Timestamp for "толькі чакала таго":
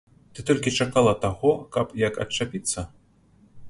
0.47-1.53